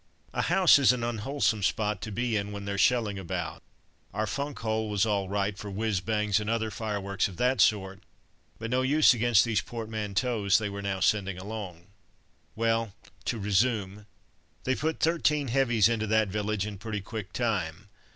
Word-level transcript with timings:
A 0.33 0.41
house 0.41 0.79
is 0.79 0.91
an 0.91 1.03
unwholesome 1.03 1.61
spot 1.61 2.01
to 2.01 2.11
be 2.11 2.35
in 2.35 2.51
when 2.51 2.65
there's 2.65 2.81
shelling 2.81 3.19
about. 3.19 3.61
Our 4.15 4.25
funk 4.25 4.57
hole 4.57 4.89
was 4.89 5.05
all 5.05 5.29
right 5.29 5.55
for 5.55 5.69
whizz 5.69 6.01
bangs 6.01 6.39
and 6.39 6.49
other 6.49 6.71
fireworks 6.71 7.27
of 7.27 7.37
that 7.37 7.61
sort, 7.61 8.01
but 8.57 8.71
no 8.71 8.81
use 8.81 9.13
against 9.13 9.45
these 9.45 9.61
portmanteaux 9.61 10.49
they 10.57 10.69
were 10.71 10.81
now 10.81 11.01
sending 11.01 11.37
along. 11.37 11.85
Well, 12.55 12.95
to 13.25 13.37
resume; 13.37 14.07
they 14.63 14.73
put 14.73 14.99
thirteen 14.99 15.49
heavies 15.49 15.87
into 15.87 16.07
that 16.07 16.29
village 16.29 16.65
in 16.65 16.79
pretty 16.79 17.01
quick 17.01 17.31
time. 17.31 17.87